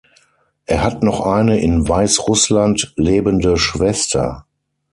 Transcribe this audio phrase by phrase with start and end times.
[0.65, 4.47] Er hat noch eine in Weißrussland lebende Schwester.